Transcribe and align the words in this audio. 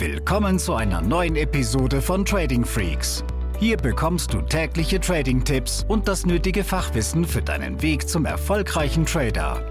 Willkommen 0.00 0.58
zu 0.58 0.72
einer 0.72 1.02
neuen 1.02 1.36
Episode 1.36 2.00
von 2.00 2.24
Trading 2.24 2.64
Freaks. 2.64 3.22
Hier 3.58 3.76
bekommst 3.76 4.32
du 4.32 4.40
tägliche 4.40 4.98
Trading-Tipps 4.98 5.84
und 5.88 6.08
das 6.08 6.24
nötige 6.24 6.64
Fachwissen 6.64 7.26
für 7.26 7.42
deinen 7.42 7.82
Weg 7.82 8.08
zum 8.08 8.24
erfolgreichen 8.24 9.04
Trader. 9.04 9.62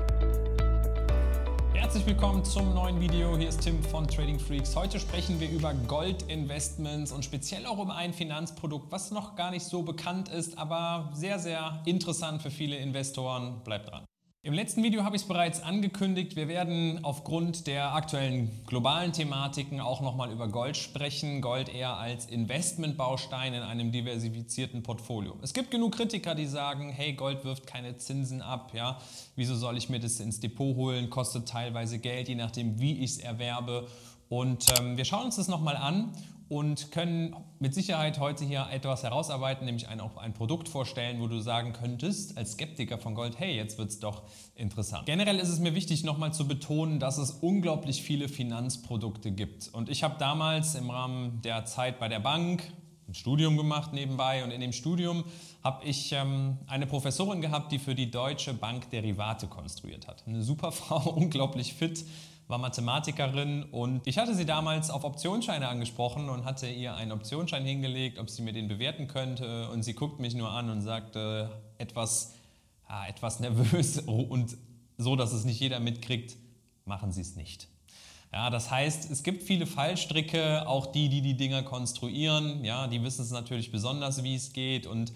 Herzlich 1.73 2.05
willkommen 2.05 2.45
zum 2.45 2.75
neuen 2.75 3.01
Video. 3.01 3.35
Hier 3.37 3.49
ist 3.49 3.61
Tim 3.61 3.81
von 3.81 4.07
Trading 4.07 4.37
Freaks. 4.37 4.75
Heute 4.75 4.99
sprechen 4.99 5.39
wir 5.39 5.49
über 5.49 5.73
Goldinvestments 5.73 7.11
und 7.11 7.25
speziell 7.25 7.65
auch 7.65 7.79
um 7.79 7.89
ein 7.89 8.13
Finanzprodukt, 8.13 8.91
was 8.91 9.09
noch 9.09 9.35
gar 9.35 9.49
nicht 9.49 9.65
so 9.65 9.81
bekannt 9.81 10.29
ist, 10.29 10.59
aber 10.59 11.09
sehr, 11.11 11.39
sehr 11.39 11.81
interessant 11.85 12.43
für 12.43 12.51
viele 12.51 12.75
Investoren. 12.75 13.61
Bleibt 13.63 13.89
dran. 13.89 14.05
Im 14.41 14.53
letzten 14.53 14.83
Video 14.83 15.03
habe 15.03 15.17
ich 15.17 15.23
es 15.23 15.27
bereits 15.27 15.61
angekündigt, 15.61 16.37
wir 16.37 16.47
werden 16.47 17.03
aufgrund 17.03 17.67
der 17.67 17.93
aktuellen 17.93 18.49
globalen 18.67 19.11
Thematiken 19.11 19.81
auch 19.81 19.99
nochmal 19.99 20.31
über 20.31 20.47
Gold 20.47 20.77
sprechen. 20.77 21.41
Gold 21.41 21.67
eher 21.67 21.97
als 21.97 22.25
Investmentbaustein 22.25 23.53
in 23.53 23.63
einem 23.63 23.91
diversifizierten 23.91 24.81
Portfolio. 24.81 25.35
Es 25.41 25.51
gibt 25.51 25.71
genug 25.71 25.97
Kritiker, 25.97 26.35
die 26.35 26.45
sagen, 26.45 26.89
hey, 26.89 27.11
Gold 27.11 27.43
wirft 27.43 27.67
keine 27.67 27.97
Zinsen 27.97 28.41
ab, 28.41 28.71
ja, 28.73 28.97
wieso 29.35 29.55
soll 29.55 29.75
ich 29.75 29.89
mir 29.89 29.99
das 29.99 30.21
ins 30.21 30.39
Depot 30.39 30.73
holen, 30.73 31.09
kostet 31.09 31.49
teilweise 31.49 31.99
Geld, 31.99 32.29
je 32.29 32.35
nachdem, 32.35 32.79
wie 32.79 33.03
ich 33.03 33.11
es 33.11 33.17
erwerbe. 33.17 33.89
Und 34.29 34.63
ähm, 34.79 34.95
wir 34.95 35.03
schauen 35.03 35.25
uns 35.25 35.35
das 35.35 35.49
nochmal 35.49 35.75
an 35.75 36.13
und 36.49 36.91
können 36.91 37.35
mit 37.59 37.75
Sicherheit 37.75 38.19
heute 38.19 38.43
hier 38.43 38.67
etwas 38.71 39.03
herausarbeiten, 39.03 39.65
nämlich 39.65 39.87
ein, 39.87 40.01
auch 40.01 40.17
ein 40.17 40.33
Produkt 40.33 40.67
vorstellen, 40.67 41.21
wo 41.21 41.27
du 41.27 41.39
sagen 41.39 41.73
könntest, 41.73 42.37
als 42.37 42.53
Skeptiker 42.53 42.97
von 42.97 43.13
Gold, 43.13 43.39
hey, 43.39 43.55
jetzt 43.55 43.77
wird 43.77 43.89
es 43.89 43.99
doch 43.99 44.23
interessant. 44.55 45.05
Generell 45.05 45.37
ist 45.37 45.49
es 45.49 45.59
mir 45.59 45.75
wichtig, 45.75 46.03
nochmal 46.03 46.33
zu 46.33 46.47
betonen, 46.47 46.99
dass 46.99 47.19
es 47.19 47.31
unglaublich 47.31 48.01
viele 48.01 48.27
Finanzprodukte 48.27 49.31
gibt. 49.31 49.69
Und 49.71 49.89
ich 49.89 50.03
habe 50.03 50.15
damals 50.17 50.73
im 50.73 50.89
Rahmen 50.89 51.41
der 51.43 51.65
Zeit 51.65 51.99
bei 51.99 52.07
der 52.07 52.19
Bank 52.19 52.63
ein 53.07 53.13
Studium 53.13 53.57
gemacht 53.57 53.93
nebenbei 53.93 54.43
und 54.43 54.51
in 54.51 54.61
dem 54.61 54.71
Studium 54.71 55.25
habe 55.63 55.83
ich 55.85 56.11
ähm, 56.13 56.57
eine 56.67 56.85
Professorin 56.85 57.41
gehabt, 57.41 57.71
die 57.71 57.79
für 57.79 57.95
die 57.95 58.09
Deutsche 58.09 58.53
Bank 58.53 58.89
Derivate 58.91 59.47
konstruiert 59.47 60.07
hat. 60.07 60.23
Eine 60.27 60.43
super 60.43 60.71
Frau, 60.71 61.11
unglaublich 61.11 61.73
fit, 61.73 62.05
war 62.49 62.57
Mathematikerin 62.57 63.63
und 63.63 64.07
ich 64.07 64.17
hatte 64.17 64.33
sie 64.33 64.45
damals 64.45 64.89
auf 64.89 65.03
Optionsscheine 65.03 65.67
angesprochen 65.67 66.29
und 66.29 66.45
hatte 66.45 66.67
ihr 66.67 66.95
einen 66.95 67.11
Optionsschein 67.11 67.63
hingelegt, 67.63 68.17
ob 68.17 68.27
sie 68.27 68.41
mir 68.41 68.53
den 68.53 68.67
bewerten 68.67 69.07
könnte. 69.07 69.69
Und 69.69 69.83
sie 69.83 69.93
guckt 69.93 70.19
mich 70.19 70.33
nur 70.33 70.49
an 70.49 70.71
und 70.71 70.81
sagte 70.81 71.61
etwas, 71.77 72.33
ja, 72.89 73.05
etwas 73.05 73.39
nervös 73.39 73.99
und 74.05 74.57
so, 74.97 75.15
dass 75.15 75.31
es 75.31 75.45
nicht 75.45 75.59
jeder 75.59 75.79
mitkriegt, 75.79 76.37
machen 76.85 77.11
Sie 77.11 77.21
es 77.21 77.35
nicht. 77.35 77.67
Ja, 78.33 78.49
das 78.49 78.71
heißt, 78.71 79.11
es 79.11 79.21
gibt 79.21 79.43
viele 79.43 79.67
Fallstricke, 79.67 80.67
auch 80.67 80.87
die, 80.87 81.07
die 81.09 81.21
die 81.21 81.37
Dinger 81.37 81.61
konstruieren, 81.61 82.65
ja, 82.65 82.87
die 82.87 83.03
wissen 83.03 83.21
es 83.21 83.31
natürlich 83.31 83.71
besonders, 83.71 84.23
wie 84.23 84.33
es 84.33 84.53
geht. 84.53 84.87
Und 84.87 85.13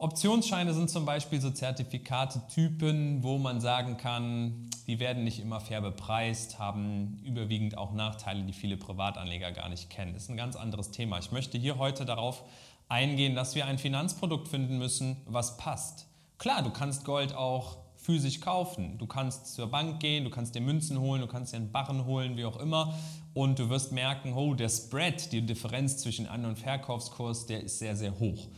Optionsscheine 0.00 0.72
sind 0.72 0.88
zum 0.88 1.04
Beispiel 1.04 1.42
so 1.42 1.50
Zertifikate-Typen, 1.50 3.22
wo 3.22 3.36
man 3.36 3.60
sagen 3.60 3.98
kann, 3.98 4.70
die 4.86 4.98
werden 4.98 5.24
nicht 5.24 5.40
immer 5.40 5.60
fair 5.60 5.82
bepreist, 5.82 6.58
haben 6.58 7.20
überwiegend 7.22 7.76
auch 7.76 7.92
Nachteile, 7.92 8.44
die 8.44 8.54
viele 8.54 8.78
Privatanleger 8.78 9.52
gar 9.52 9.68
nicht 9.68 9.90
kennen. 9.90 10.14
Das 10.14 10.22
ist 10.22 10.30
ein 10.30 10.38
ganz 10.38 10.56
anderes 10.56 10.90
Thema. 10.90 11.18
Ich 11.18 11.32
möchte 11.32 11.58
hier 11.58 11.76
heute 11.76 12.06
darauf 12.06 12.42
eingehen, 12.88 13.34
dass 13.34 13.54
wir 13.54 13.66
ein 13.66 13.76
Finanzprodukt 13.76 14.48
finden 14.48 14.78
müssen, 14.78 15.18
was 15.26 15.58
passt. 15.58 16.06
Klar, 16.38 16.62
du 16.62 16.70
kannst 16.70 17.04
Gold 17.04 17.34
auch 17.34 17.76
physisch 17.98 18.40
kaufen. 18.40 18.96
Du 18.96 19.04
kannst 19.04 19.52
zur 19.52 19.66
Bank 19.66 20.00
gehen, 20.00 20.24
du 20.24 20.30
kannst 20.30 20.54
dir 20.54 20.62
Münzen 20.62 20.98
holen, 20.98 21.20
du 21.20 21.26
kannst 21.26 21.52
dir 21.52 21.58
einen 21.58 21.72
Barren 21.72 22.06
holen, 22.06 22.38
wie 22.38 22.46
auch 22.46 22.56
immer. 22.56 22.94
Und 23.34 23.58
du 23.58 23.68
wirst 23.68 23.92
merken, 23.92 24.32
oh, 24.32 24.54
der 24.54 24.70
Spread, 24.70 25.30
die 25.30 25.44
Differenz 25.44 25.98
zwischen 25.98 26.26
An- 26.26 26.46
und 26.46 26.58
Verkaufskurs, 26.58 27.44
der 27.44 27.62
ist 27.62 27.78
sehr, 27.78 27.96
sehr 27.96 28.18
hoch. 28.18 28.48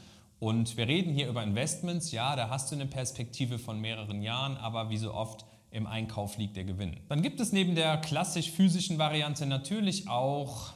Und 0.43 0.77
wir 0.77 0.89
reden 0.89 1.15
hier 1.15 1.29
über 1.29 1.41
Investments. 1.45 2.11
Ja, 2.11 2.35
da 2.35 2.51
hast 2.51 2.69
du 2.69 2.75
eine 2.75 2.87
Perspektive 2.87 3.61
von 3.61 3.81
mehreren 3.81 4.23
Jahren, 4.23 4.57
aber 4.57 4.91
wie 4.91 4.97
so 4.97 5.15
oft 5.15 5.45
im 5.71 5.87
Einkauf 5.87 6.37
liegt 6.37 6.57
der 6.57 6.65
Gewinn. 6.65 6.97
Dann 7.09 7.23
gibt 7.23 7.39
es 7.39 7.53
neben 7.53 7.77
der 7.77 7.97
klassisch 7.99 8.51
physischen 8.51 8.99
Variante 8.99 9.47
natürlich 9.47 10.09
auch 10.09 10.73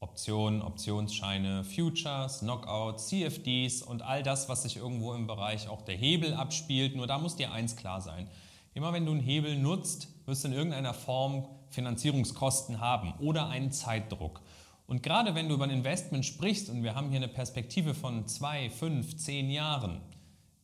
Optionen, 0.00 0.60
Optionsscheine, 0.60 1.64
Futures, 1.64 2.40
Knockouts, 2.40 3.06
CFDs 3.08 3.80
und 3.80 4.02
all 4.02 4.22
das, 4.22 4.50
was 4.50 4.64
sich 4.64 4.76
irgendwo 4.76 5.14
im 5.14 5.26
Bereich 5.26 5.66
auch 5.66 5.80
der 5.80 5.96
Hebel 5.96 6.34
abspielt. 6.34 6.94
Nur 6.94 7.06
da 7.06 7.16
muss 7.16 7.36
dir 7.36 7.52
eins 7.52 7.74
klar 7.74 8.02
sein. 8.02 8.28
Immer 8.74 8.92
wenn 8.92 9.06
du 9.06 9.12
einen 9.12 9.20
Hebel 9.20 9.56
nutzt, 9.56 10.08
wirst 10.26 10.44
du 10.44 10.48
in 10.48 10.54
irgendeiner 10.54 10.92
Form 10.92 11.46
Finanzierungskosten 11.70 12.80
haben 12.80 13.14
oder 13.18 13.48
einen 13.48 13.72
Zeitdruck. 13.72 14.42
Und 14.86 15.02
gerade 15.02 15.34
wenn 15.34 15.48
du 15.48 15.54
über 15.54 15.64
ein 15.64 15.70
Investment 15.70 16.24
sprichst 16.24 16.70
und 16.70 16.82
wir 16.82 16.94
haben 16.94 17.08
hier 17.08 17.16
eine 17.16 17.28
Perspektive 17.28 17.94
von 17.94 18.26
zwei, 18.28 18.70
fünf, 18.70 19.16
zehn 19.16 19.50
Jahren, 19.50 20.00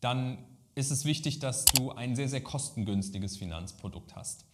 dann 0.01 0.39
ist 0.75 0.91
es 0.91 1.05
wichtig, 1.05 1.39
dass 1.41 1.65
du 1.65 1.91
ein 1.93 2.15
sehr, 2.15 2.29
sehr 2.29 2.43
kostengünstiges 2.43 3.37
Finanzprodukt 3.37 4.15
hast. 4.15 4.47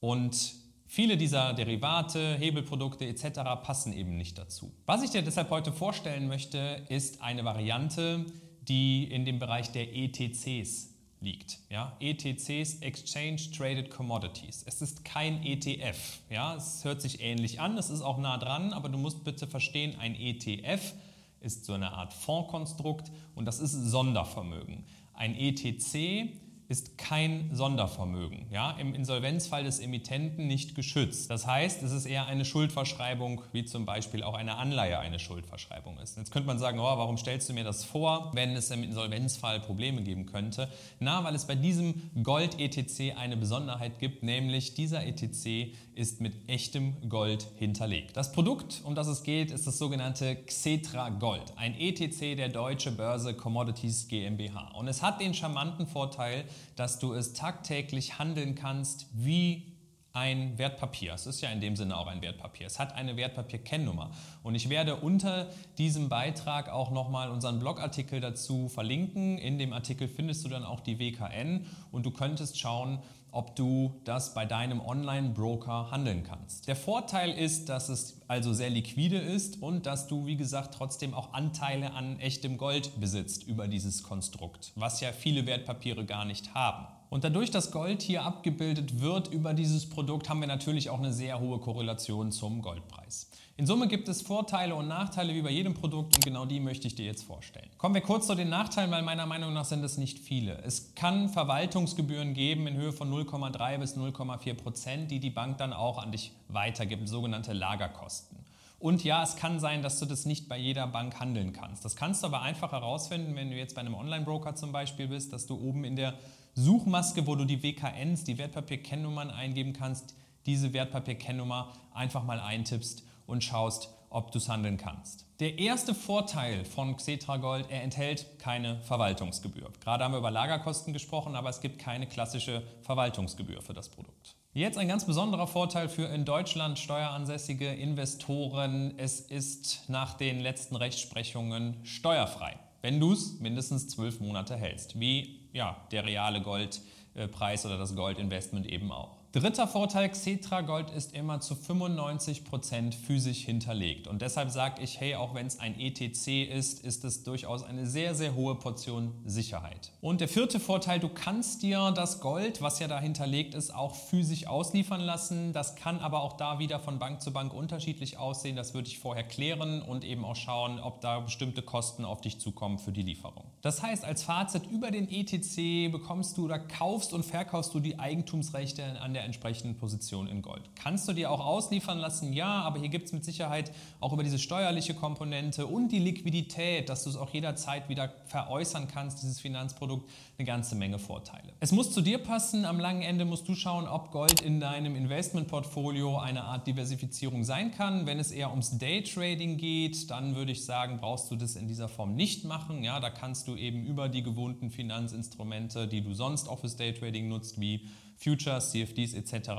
Und 0.00 0.54
viele 0.86 1.16
dieser 1.16 1.54
Derivate, 1.54 2.36
Hebelprodukte 2.36 3.06
etc. 3.06 3.40
passen 3.62 3.92
eben 3.92 4.16
nicht 4.16 4.38
dazu. 4.38 4.72
Was 4.84 5.02
ich 5.02 5.10
dir 5.10 5.22
deshalb 5.22 5.50
heute 5.50 5.72
vorstellen 5.72 6.28
möchte, 6.28 6.84
ist 6.88 7.22
eine 7.22 7.44
Variante, 7.44 8.26
die 8.62 9.04
in 9.04 9.24
dem 9.24 9.38
Bereich 9.38 9.72
der 9.72 9.94
ETCs 9.94 10.95
liegt. 11.20 11.58
Ja? 11.70 11.96
ETCs, 12.00 12.80
Exchange 12.80 13.50
Traded 13.56 13.90
Commodities. 13.90 14.62
Es 14.66 14.82
ist 14.82 15.04
kein 15.04 15.44
ETF. 15.44 16.20
Ja? 16.30 16.56
Es 16.56 16.84
hört 16.84 17.02
sich 17.02 17.20
ähnlich 17.20 17.60
an, 17.60 17.76
es 17.78 17.90
ist 17.90 18.02
auch 18.02 18.18
nah 18.18 18.38
dran, 18.38 18.72
aber 18.72 18.88
du 18.88 18.98
musst 18.98 19.24
bitte 19.24 19.46
verstehen, 19.46 19.98
ein 19.98 20.14
ETF 20.14 20.94
ist 21.40 21.64
so 21.64 21.74
eine 21.74 21.92
Art 21.92 22.12
Fondskonstrukt 22.12 23.10
und 23.34 23.44
das 23.44 23.60
ist 23.60 23.72
Sondervermögen. 23.72 24.84
Ein 25.14 25.34
ETC 25.34 26.30
ist 26.68 26.98
kein 26.98 27.50
Sondervermögen, 27.52 28.46
ja, 28.50 28.72
im 28.72 28.94
Insolvenzfall 28.94 29.62
des 29.62 29.78
Emittenten 29.78 30.46
nicht 30.48 30.74
geschützt. 30.74 31.30
Das 31.30 31.46
heißt, 31.46 31.82
es 31.82 31.92
ist 31.92 32.06
eher 32.06 32.26
eine 32.26 32.44
Schuldverschreibung, 32.44 33.42
wie 33.52 33.64
zum 33.64 33.86
Beispiel 33.86 34.24
auch 34.24 34.34
eine 34.34 34.56
Anleihe 34.56 34.98
eine 34.98 35.20
Schuldverschreibung 35.20 35.98
ist. 35.98 36.16
Jetzt 36.16 36.32
könnte 36.32 36.48
man 36.48 36.58
sagen, 36.58 36.80
oh, 36.80 36.82
warum 36.82 37.18
stellst 37.18 37.48
du 37.48 37.52
mir 37.52 37.62
das 37.62 37.84
vor, 37.84 38.32
wenn 38.34 38.56
es 38.56 38.70
im 38.70 38.82
Insolvenzfall 38.82 39.60
Probleme 39.60 40.02
geben 40.02 40.26
könnte? 40.26 40.68
Na, 40.98 41.22
weil 41.22 41.34
es 41.36 41.46
bei 41.46 41.54
diesem 41.54 42.10
Gold-ETC 42.22 43.16
eine 43.16 43.36
Besonderheit 43.36 44.00
gibt, 44.00 44.24
nämlich 44.24 44.74
dieser 44.74 45.06
ETC 45.06 45.72
ist 45.94 46.20
mit 46.20 46.48
echtem 46.48 47.08
Gold 47.08 47.46
hinterlegt. 47.58 48.16
Das 48.16 48.32
Produkt, 48.32 48.82
um 48.84 48.94
das 48.94 49.06
es 49.06 49.22
geht, 49.22 49.50
ist 49.50 49.66
das 49.66 49.78
sogenannte 49.78 50.36
Xetra 50.36 51.08
Gold, 51.10 51.54
ein 51.56 51.78
ETC 51.78 52.36
der 52.36 52.48
Deutsche 52.48 52.92
Börse 52.92 53.34
Commodities 53.34 54.08
GmbH. 54.08 54.72
Und 54.74 54.88
es 54.88 55.02
hat 55.02 55.20
den 55.20 55.32
charmanten 55.32 55.86
Vorteil, 55.86 56.44
dass 56.76 56.98
du 56.98 57.12
es 57.12 57.32
tagtäglich 57.32 58.18
handeln 58.18 58.54
kannst 58.54 59.06
wie 59.12 59.76
ein 60.16 60.56
Wertpapier. 60.56 61.12
Es 61.12 61.26
ist 61.26 61.42
ja 61.42 61.50
in 61.50 61.60
dem 61.60 61.76
Sinne 61.76 61.94
auch 61.94 62.06
ein 62.06 62.22
Wertpapier. 62.22 62.66
Es 62.66 62.78
hat 62.78 62.94
eine 62.94 63.18
Wertpapierkennnummer. 63.18 64.12
Und 64.42 64.54
ich 64.54 64.70
werde 64.70 64.96
unter 64.96 65.50
diesem 65.76 66.08
Beitrag 66.08 66.70
auch 66.70 66.90
nochmal 66.90 67.30
unseren 67.30 67.58
Blogartikel 67.58 68.20
dazu 68.20 68.70
verlinken. 68.70 69.36
In 69.36 69.58
dem 69.58 69.74
Artikel 69.74 70.08
findest 70.08 70.42
du 70.42 70.48
dann 70.48 70.64
auch 70.64 70.80
die 70.80 70.98
WKN 70.98 71.66
und 71.92 72.06
du 72.06 72.10
könntest 72.12 72.58
schauen, 72.58 73.00
ob 73.36 73.54
du 73.54 74.00
das 74.04 74.32
bei 74.32 74.46
deinem 74.46 74.80
Online-Broker 74.80 75.90
handeln 75.90 76.22
kannst. 76.22 76.66
Der 76.68 76.74
Vorteil 76.74 77.32
ist, 77.32 77.68
dass 77.68 77.90
es 77.90 78.22
also 78.28 78.54
sehr 78.54 78.70
liquide 78.70 79.18
ist 79.18 79.62
und 79.62 79.84
dass 79.84 80.08
du, 80.08 80.24
wie 80.26 80.36
gesagt, 80.36 80.74
trotzdem 80.74 81.12
auch 81.12 81.34
Anteile 81.34 81.92
an 81.92 82.18
echtem 82.18 82.56
Gold 82.56 82.98
besitzt 82.98 83.44
über 83.44 83.68
dieses 83.68 84.02
Konstrukt, 84.02 84.72
was 84.74 85.00
ja 85.00 85.12
viele 85.12 85.46
Wertpapiere 85.46 86.06
gar 86.06 86.24
nicht 86.24 86.54
haben. 86.54 86.86
Und 87.08 87.22
dadurch, 87.22 87.50
dass 87.50 87.70
Gold 87.70 88.02
hier 88.02 88.24
abgebildet 88.24 89.00
wird 89.00 89.28
über 89.28 89.54
dieses 89.54 89.88
Produkt, 89.88 90.28
haben 90.28 90.40
wir 90.40 90.48
natürlich 90.48 90.90
auch 90.90 90.98
eine 90.98 91.12
sehr 91.12 91.38
hohe 91.38 91.58
Korrelation 91.60 92.32
zum 92.32 92.62
Goldpreis. 92.62 93.30
In 93.58 93.64
Summe 93.64 93.88
gibt 93.88 94.06
es 94.08 94.20
Vorteile 94.20 94.74
und 94.74 94.86
Nachteile 94.86 95.32
wie 95.32 95.40
bei 95.40 95.50
jedem 95.50 95.72
Produkt 95.72 96.14
und 96.16 96.24
genau 96.24 96.44
die 96.44 96.60
möchte 96.60 96.88
ich 96.88 96.94
dir 96.94 97.06
jetzt 97.06 97.22
vorstellen. 97.22 97.70
Kommen 97.78 97.94
wir 97.94 98.02
kurz 98.02 98.26
zu 98.26 98.34
den 98.34 98.50
Nachteilen, 98.50 98.90
weil 98.90 99.02
meiner 99.02 99.24
Meinung 99.24 99.54
nach 99.54 99.64
sind 99.64 99.82
es 99.82 99.96
nicht 99.96 100.18
viele. 100.18 100.58
Es 100.58 100.94
kann 100.94 101.30
Verwaltungsgebühren 101.30 102.34
geben 102.34 102.66
in 102.66 102.76
Höhe 102.76 102.92
von 102.92 103.08
0,3 103.26 103.78
bis 103.78 103.96
0,4 103.96 104.54
Prozent, 104.54 105.10
die 105.10 105.20
die 105.20 105.30
Bank 105.30 105.58
dann 105.58 105.72
auch 105.72 105.98
an 105.98 106.12
dich 106.12 106.32
weitergibt, 106.48 107.08
sogenannte 107.08 107.52
Lagerkosten. 107.52 108.38
Und 108.78 109.04
ja, 109.04 109.22
es 109.22 109.36
kann 109.36 109.58
sein, 109.58 109.82
dass 109.82 109.98
du 109.98 110.06
das 110.06 110.26
nicht 110.26 110.48
bei 110.48 110.58
jeder 110.58 110.86
Bank 110.86 111.18
handeln 111.18 111.52
kannst. 111.52 111.84
Das 111.84 111.96
kannst 111.96 112.22
du 112.22 112.26
aber 112.26 112.42
einfach 112.42 112.72
herausfinden, 112.72 113.34
wenn 113.34 113.50
du 113.50 113.56
jetzt 113.56 113.74
bei 113.74 113.80
einem 113.80 113.94
Online-Broker 113.94 114.54
zum 114.54 114.70
Beispiel 114.70 115.08
bist, 115.08 115.32
dass 115.32 115.46
du 115.46 115.56
oben 115.56 115.84
in 115.84 115.96
der 115.96 116.14
Suchmaske, 116.54 117.26
wo 117.26 117.34
du 117.34 117.44
die 117.44 117.62
WKNs, 117.62 118.24
die 118.24 118.38
Wertpapierkennnummern 118.38 119.30
eingeben 119.30 119.72
kannst, 119.72 120.14
diese 120.44 120.72
Wertpapierkennnummer 120.72 121.72
einfach 121.92 122.24
mal 122.24 122.40
eintippst 122.40 123.02
und 123.26 123.42
schaust, 123.42 123.90
ob 124.16 124.32
du 124.32 124.38
es 124.38 124.48
handeln 124.48 124.78
kannst. 124.78 125.26
Der 125.40 125.58
erste 125.58 125.94
Vorteil 125.94 126.64
von 126.64 126.96
Xetra 126.96 127.36
Gold, 127.36 127.66
er 127.68 127.82
enthält 127.82 128.38
keine 128.38 128.80
Verwaltungsgebühr. 128.80 129.70
Gerade 129.84 130.02
haben 130.02 130.12
wir 130.12 130.18
über 130.18 130.30
Lagerkosten 130.30 130.94
gesprochen, 130.94 131.36
aber 131.36 131.50
es 131.50 131.60
gibt 131.60 131.78
keine 131.78 132.06
klassische 132.06 132.62
Verwaltungsgebühr 132.80 133.60
für 133.60 133.74
das 133.74 133.90
Produkt. 133.90 134.34
Jetzt 134.54 134.78
ein 134.78 134.88
ganz 134.88 135.04
besonderer 135.04 135.46
Vorteil 135.46 135.90
für 135.90 136.06
in 136.06 136.24
Deutschland 136.24 136.78
steueransässige 136.78 137.68
Investoren. 137.68 138.94
Es 138.96 139.20
ist 139.20 139.84
nach 139.88 140.14
den 140.14 140.40
letzten 140.40 140.76
Rechtsprechungen 140.76 141.76
steuerfrei, 141.84 142.58
wenn 142.80 142.98
du 142.98 143.12
es 143.12 143.38
mindestens 143.38 143.88
zwölf 143.88 144.18
Monate 144.20 144.56
hältst, 144.56 144.98
wie 144.98 145.46
ja, 145.52 145.76
der 145.92 146.06
reale 146.06 146.40
Goldpreis 146.40 147.66
oder 147.66 147.76
das 147.76 147.94
Goldinvestment 147.94 148.66
eben 148.66 148.90
auch. 148.90 149.15
Dritter 149.36 149.68
Vorteil, 149.68 150.08
Xetra 150.08 150.62
Gold 150.62 150.88
ist 150.88 151.12
immer 151.12 151.40
zu 151.40 151.52
95% 151.52 152.94
physisch 152.94 153.44
hinterlegt. 153.44 154.06
Und 154.06 154.22
deshalb 154.22 154.50
sage 154.50 154.82
ich, 154.82 154.98
hey, 154.98 155.14
auch 155.14 155.34
wenn 155.34 155.46
es 155.46 155.60
ein 155.60 155.78
ETC 155.78 156.48
ist, 156.50 156.82
ist 156.82 157.04
es 157.04 157.22
durchaus 157.22 157.62
eine 157.62 157.86
sehr, 157.86 158.14
sehr 158.14 158.34
hohe 158.34 158.54
Portion 158.54 159.12
Sicherheit. 159.26 159.92
Und 160.00 160.22
der 160.22 160.28
vierte 160.28 160.58
Vorteil, 160.58 161.00
du 161.00 161.10
kannst 161.10 161.62
dir 161.62 161.90
das 161.90 162.22
Gold, 162.22 162.62
was 162.62 162.78
ja 162.78 162.88
da 162.88 162.98
hinterlegt 162.98 163.54
ist, 163.54 163.74
auch 163.74 163.94
physisch 163.94 164.46
ausliefern 164.46 165.02
lassen. 165.02 165.52
Das 165.52 165.76
kann 165.76 165.98
aber 165.98 166.22
auch 166.22 166.38
da 166.38 166.58
wieder 166.58 166.80
von 166.80 166.98
Bank 166.98 167.20
zu 167.20 167.30
Bank 167.30 167.52
unterschiedlich 167.52 168.16
aussehen. 168.16 168.56
Das 168.56 168.72
würde 168.72 168.88
ich 168.88 168.98
vorher 168.98 169.24
klären 169.24 169.82
und 169.82 170.02
eben 170.02 170.24
auch 170.24 170.36
schauen, 170.36 170.80
ob 170.80 171.02
da 171.02 171.20
bestimmte 171.20 171.60
Kosten 171.60 172.06
auf 172.06 172.22
dich 172.22 172.40
zukommen 172.40 172.78
für 172.78 172.90
die 172.90 173.02
Lieferung. 173.02 173.44
Das 173.60 173.82
heißt, 173.82 174.02
als 174.02 174.22
Fazit 174.22 174.62
über 174.70 174.90
den 174.90 175.10
ETC 175.10 175.92
bekommst 175.92 176.38
du 176.38 176.46
oder 176.46 176.58
kaufst 176.58 177.12
und 177.12 177.22
verkaufst 177.22 177.74
du 177.74 177.80
die 177.80 177.98
Eigentumsrechte 177.98 178.98
an 179.02 179.12
der 179.12 179.25
entsprechenden 179.26 179.76
Position 179.76 180.26
in 180.26 180.40
Gold. 180.40 180.62
Kannst 180.74 181.06
du 181.06 181.12
dir 181.12 181.30
auch 181.30 181.44
ausliefern 181.44 181.98
lassen? 181.98 182.32
Ja, 182.32 182.62
aber 182.62 182.80
hier 182.80 182.88
gibt 182.88 183.06
es 183.06 183.12
mit 183.12 183.24
Sicherheit 183.24 183.72
auch 184.00 184.12
über 184.14 184.22
diese 184.22 184.38
steuerliche 184.38 184.94
Komponente 184.94 185.66
und 185.66 185.92
die 185.92 185.98
Liquidität, 185.98 186.88
dass 186.88 187.04
du 187.04 187.10
es 187.10 187.16
auch 187.16 187.30
jederzeit 187.30 187.88
wieder 187.90 188.12
veräußern 188.26 188.88
kannst, 188.88 189.22
dieses 189.22 189.40
Finanzprodukt, 189.40 190.08
eine 190.38 190.46
ganze 190.46 190.74
Menge 190.74 190.98
Vorteile. 190.98 191.52
Es 191.60 191.72
muss 191.72 191.92
zu 191.92 192.00
dir 192.00 192.18
passen. 192.18 192.64
Am 192.64 192.80
langen 192.80 193.02
Ende 193.02 193.24
musst 193.24 193.48
du 193.48 193.54
schauen, 193.54 193.86
ob 193.86 194.10
Gold 194.10 194.40
in 194.40 194.60
deinem 194.60 194.96
Investmentportfolio 194.96 196.18
eine 196.18 196.44
Art 196.44 196.66
Diversifizierung 196.66 197.44
sein 197.44 197.72
kann. 197.72 198.06
Wenn 198.06 198.18
es 198.18 198.30
eher 198.30 198.50
ums 198.50 198.78
Daytrading 198.78 199.56
geht, 199.56 200.10
dann 200.10 200.34
würde 200.34 200.52
ich 200.52 200.64
sagen, 200.64 200.98
brauchst 200.98 201.30
du 201.30 201.36
das 201.36 201.56
in 201.56 201.68
dieser 201.68 201.88
Form 201.88 202.14
nicht 202.14 202.44
machen. 202.44 202.82
Ja, 202.82 203.00
da 203.00 203.10
kannst 203.10 203.48
du 203.48 203.56
eben 203.56 203.84
über 203.84 204.08
die 204.08 204.22
gewohnten 204.22 204.70
Finanzinstrumente, 204.70 205.88
die 205.88 206.02
du 206.02 206.14
sonst 206.14 206.48
auch 206.48 206.60
fürs 206.60 206.76
Daytrading 206.76 207.28
nutzt, 207.28 207.60
wie 207.60 207.88
Futures, 208.16 208.70
CFDs 208.70 209.14
etc. 209.14 209.50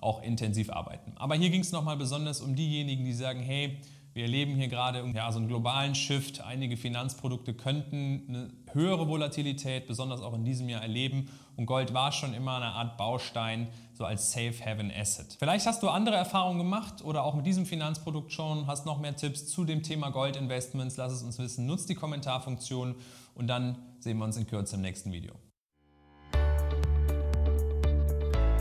auch 0.00 0.22
intensiv 0.22 0.70
arbeiten. 0.70 1.12
Aber 1.16 1.34
hier 1.34 1.50
ging 1.50 1.60
es 1.60 1.72
nochmal 1.72 1.96
besonders 1.96 2.40
um 2.40 2.54
diejenigen, 2.54 3.04
die 3.04 3.12
sagen, 3.12 3.40
hey, 3.40 3.78
wir 4.14 4.24
erleben 4.24 4.54
hier 4.56 4.68
gerade 4.68 5.10
ja, 5.14 5.32
so 5.32 5.38
einen 5.38 5.48
globalen 5.48 5.94
Shift. 5.94 6.42
Einige 6.42 6.76
Finanzprodukte 6.76 7.54
könnten 7.54 8.24
eine 8.28 8.50
höhere 8.72 9.08
Volatilität, 9.08 9.86
besonders 9.86 10.20
auch 10.20 10.34
in 10.34 10.44
diesem 10.44 10.68
Jahr, 10.68 10.82
erleben. 10.82 11.30
Und 11.56 11.64
Gold 11.64 11.94
war 11.94 12.12
schon 12.12 12.34
immer 12.34 12.56
eine 12.56 12.66
Art 12.66 12.98
Baustein, 12.98 13.68
so 13.94 14.04
als 14.04 14.32
Safe 14.32 14.54
Haven 14.64 14.90
Asset. 14.90 15.36
Vielleicht 15.38 15.66
hast 15.66 15.82
du 15.82 15.88
andere 15.88 16.16
Erfahrungen 16.16 16.58
gemacht 16.58 17.02
oder 17.02 17.24
auch 17.24 17.34
mit 17.34 17.46
diesem 17.46 17.64
Finanzprodukt 17.64 18.32
schon, 18.32 18.66
hast 18.66 18.84
noch 18.84 19.00
mehr 19.00 19.16
Tipps 19.16 19.46
zu 19.46 19.64
dem 19.64 19.82
Thema 19.82 20.10
Goldinvestments. 20.10 20.98
Lass 20.98 21.12
es 21.12 21.22
uns 21.22 21.38
wissen. 21.38 21.66
Nutzt 21.66 21.88
die 21.88 21.94
Kommentarfunktion 21.94 22.96
und 23.34 23.46
dann 23.46 23.78
sehen 24.00 24.18
wir 24.18 24.24
uns 24.24 24.36
in 24.36 24.46
Kürze 24.46 24.76
im 24.76 24.82
nächsten 24.82 25.12
Video. 25.12 25.32